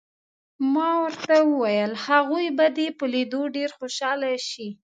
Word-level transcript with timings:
ما 0.73 0.89
ورته 1.03 1.35
وویل: 1.49 1.91
هغوی 2.05 2.45
به 2.57 2.65
دې 2.77 2.87
په 2.97 3.05
لیدو 3.13 3.41
ډېر 3.55 3.69
خوشحاله 3.77 4.29
شي. 4.49 4.67